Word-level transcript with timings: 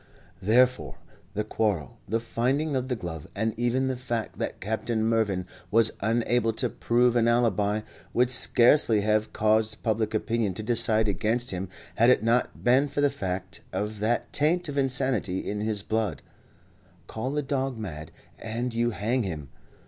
Therefore, 0.41 0.97
the 1.35 1.43
quarrel, 1.43 1.99
the 2.09 2.19
finding 2.19 2.75
of 2.75 2.87
the 2.87 2.95
glove, 2.95 3.27
and 3.35 3.53
even 3.55 3.87
the 3.87 3.95
fact 3.95 4.39
that 4.39 4.59
Captain 4.59 5.03
Mervyn 5.05 5.45
was 5.69 5.91
unable 5.99 6.53
to 6.53 6.69
prove 6.71 7.15
an 7.15 7.27
alibi, 7.27 7.81
would 8.11 8.31
scarcely 8.31 9.01
have 9.01 9.31
caused 9.31 9.83
public 9.83 10.15
opinion 10.15 10.55
to 10.55 10.63
decide 10.63 11.07
against 11.07 11.51
him 11.51 11.69
had 11.97 12.09
it 12.09 12.23
not 12.23 12.63
been 12.63 12.87
for 12.87 13.01
the 13.01 13.11
fact 13.11 13.61
of 13.71 13.99
that 13.99 14.33
taint 14.33 14.67
of 14.67 14.75
insanity 14.75 15.47
in 15.47 15.61
his 15.61 15.83
blood. 15.83 16.23
Call 17.05 17.37
a 17.37 17.43
dog 17.43 17.77
mad 17.77 18.09
and 18.39 18.73
you 18.73 18.89
hang 18.89 19.21
him. 19.21 19.49